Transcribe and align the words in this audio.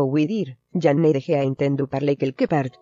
Puc 0.00 0.14
dir, 0.28 0.44
ja 0.86 0.94
n'he 0.98 1.12
de 1.16 1.22
fer 1.26 1.36
a 1.38 1.44
entendu 1.50 1.88
parler 1.96 2.16
qualque 2.24 2.48
part. 2.56 2.78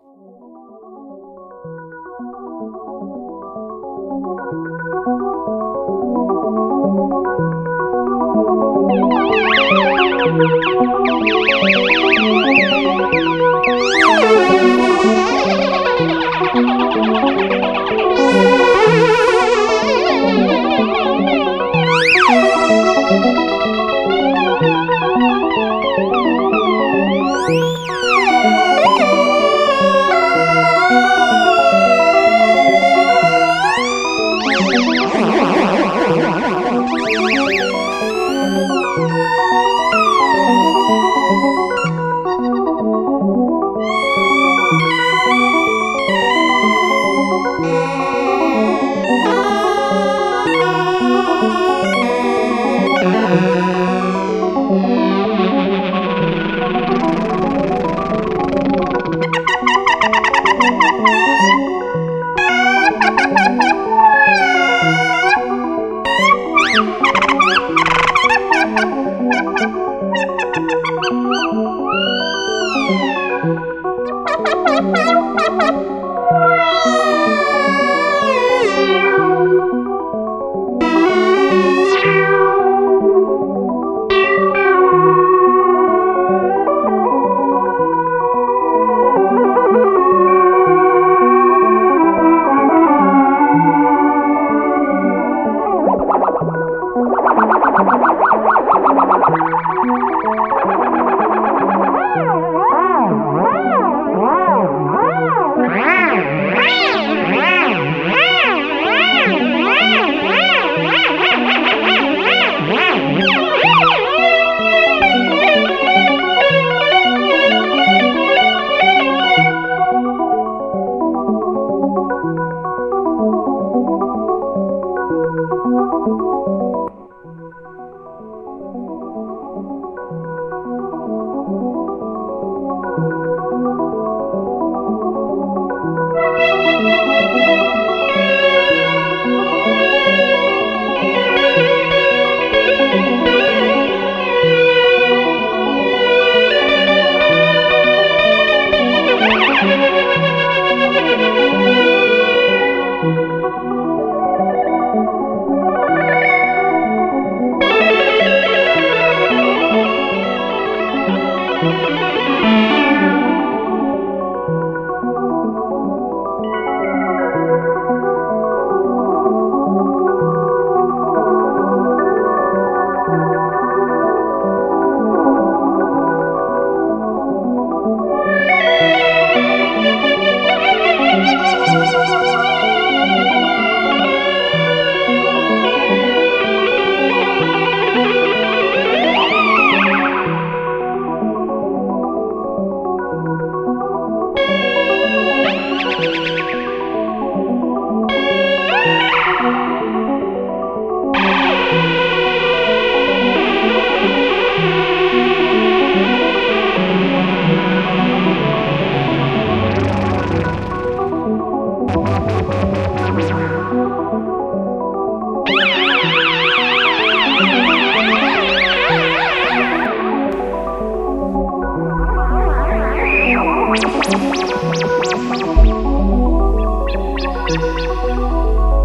Música 228.11 228.80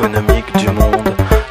La 0.00 1.43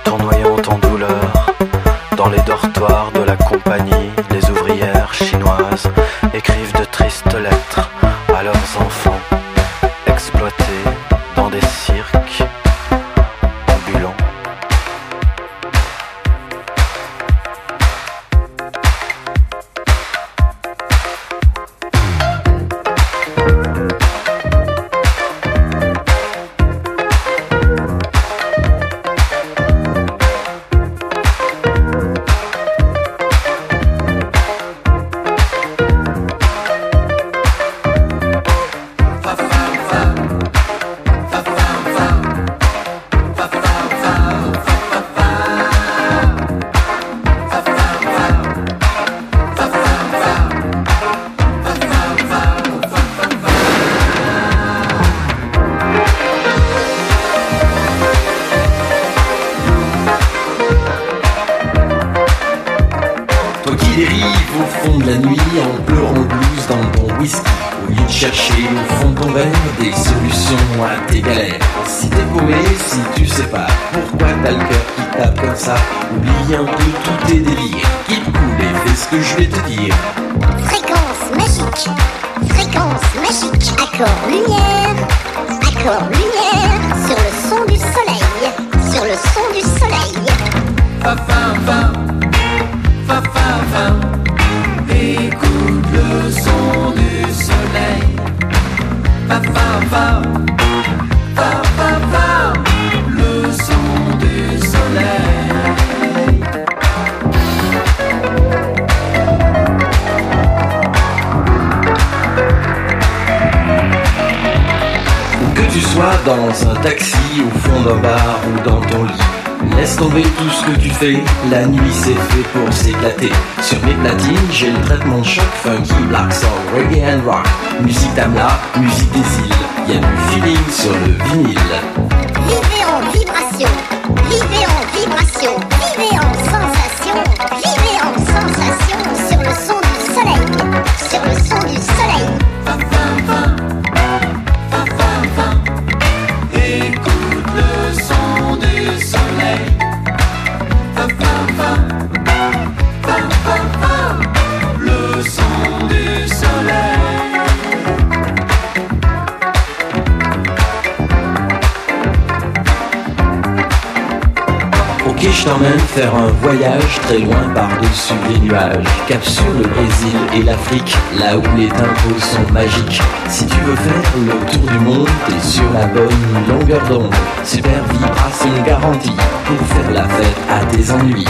là 171.19 171.38
où 171.38 171.57
les 171.57 171.67
tempos 171.67 172.19
sont 172.19 172.51
magiques. 172.51 173.01
Si 173.29 173.45
tu 173.45 173.55
veux 173.62 173.75
faire 173.75 174.03
le 174.25 174.51
tour 174.51 174.69
du 174.69 174.79
monde, 174.79 175.09
t'es 175.27 175.47
sur 175.47 175.63
la 175.73 175.86
bonne 175.86 176.09
longueur 176.47 176.81
d'onde. 176.88 177.13
Super 177.43 177.83
vibration 177.91 178.49
garantie 178.65 179.15
pour 179.45 179.67
faire 179.67 179.91
la 179.91 180.03
fête 180.03 180.38
à 180.49 180.65
tes 180.65 180.91
ennuis. 180.91 181.27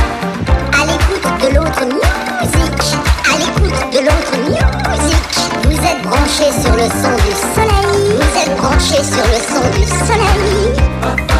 À 0.72 0.86
l'écoute 0.86 1.28
de 1.42 1.56
l'autre 1.56 1.86
musique, 1.86 2.96
à 3.26 3.38
l'écoute 3.38 3.92
de 3.92 4.00
l'autre 4.00 4.36
musique. 4.50 5.36
Vous 5.66 5.78
êtes 5.78 6.02
branchés 6.04 6.52
sur 6.62 6.76
le 6.76 6.88
son 7.02 7.16
du 7.26 7.34
soleil, 7.54 8.16
vous 8.16 8.40
êtes 8.40 8.58
branchés 8.58 9.04
sur 9.04 9.26
le 9.26 9.40
son 9.50 9.64
du 9.78 9.86
soleil. 9.86 11.33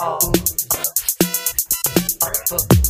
all. 0.00 0.18
All 2.22 2.89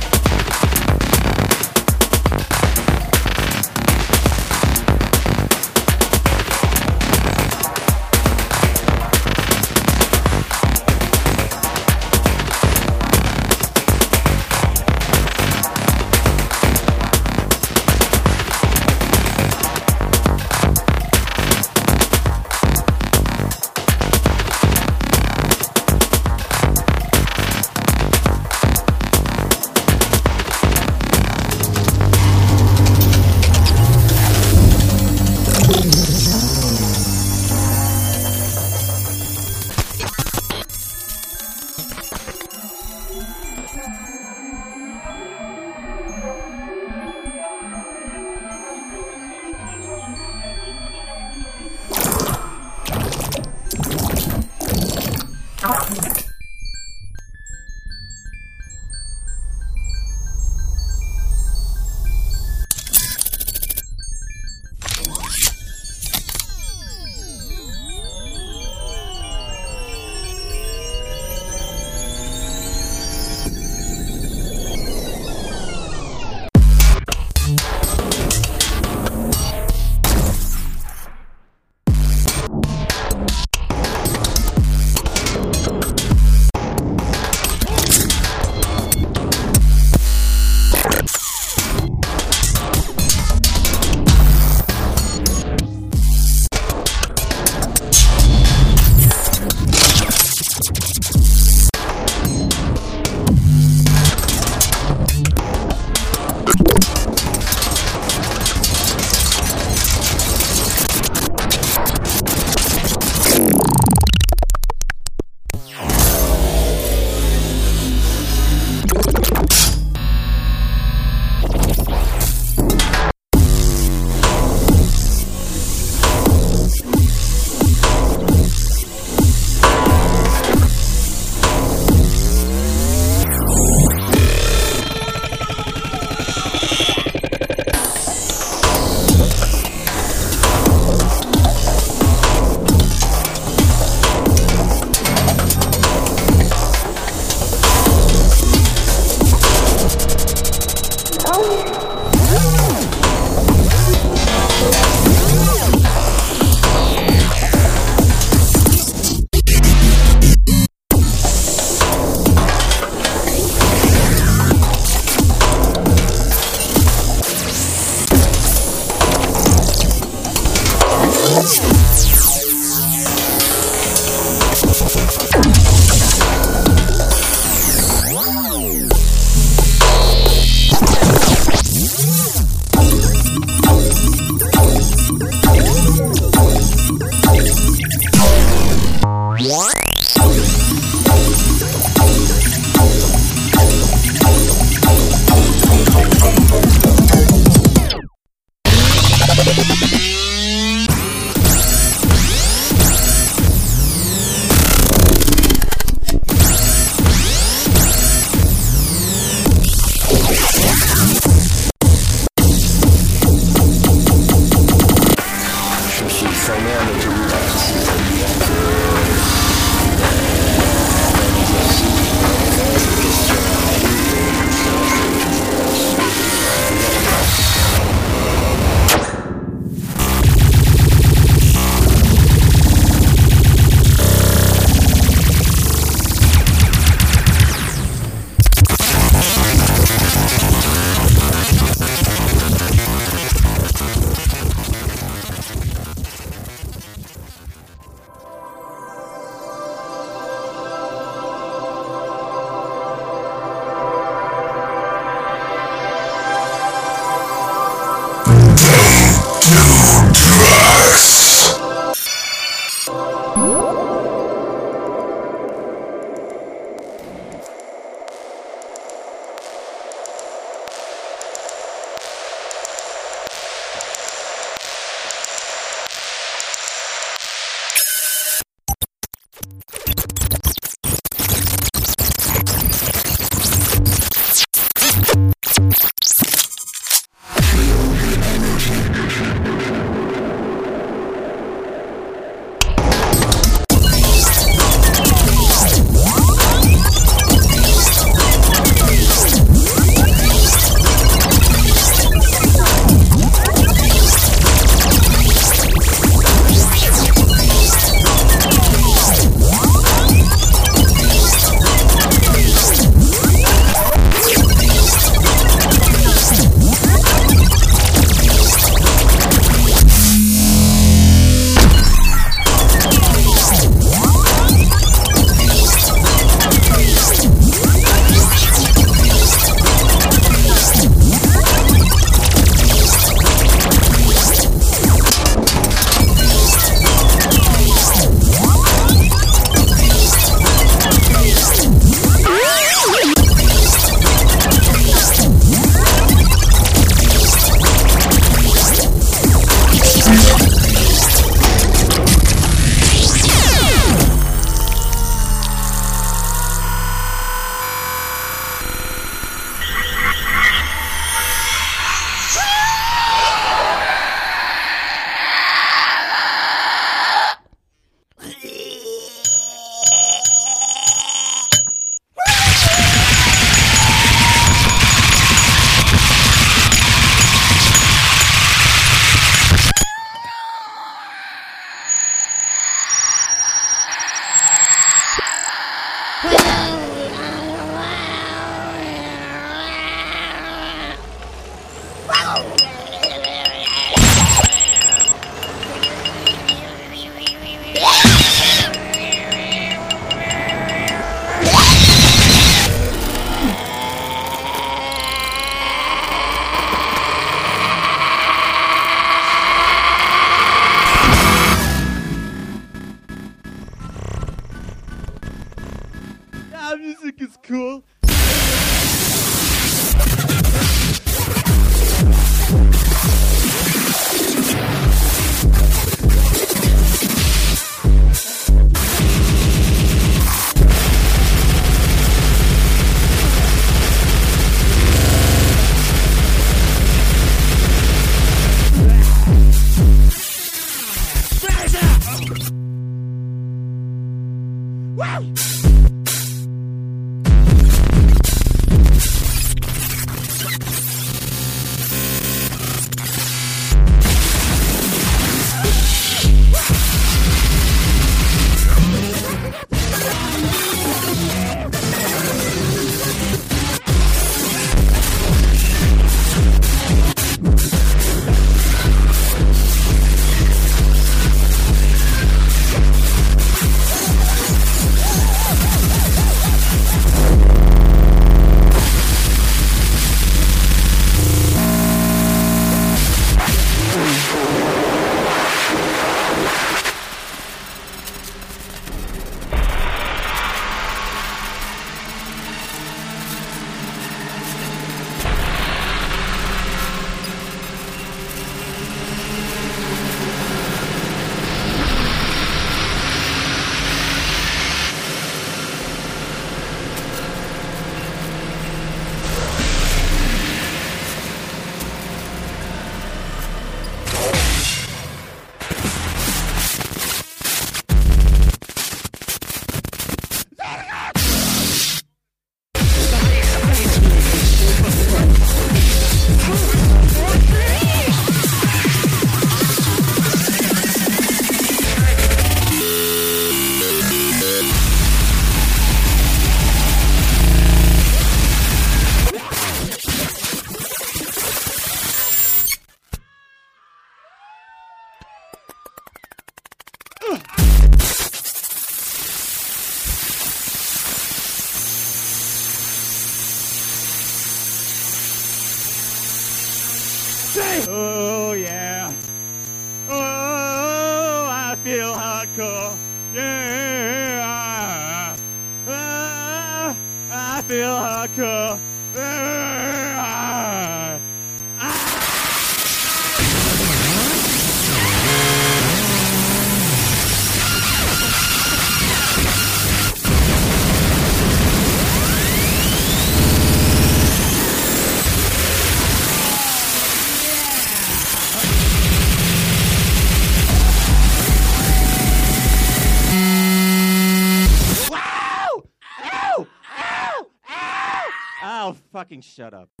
fucking 599.21 599.41
shut 599.41 599.71
up. 599.71 600.00